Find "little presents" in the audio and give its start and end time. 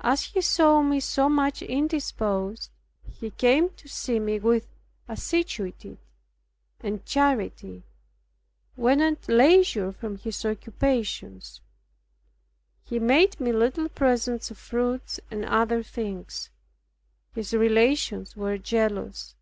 13.50-14.52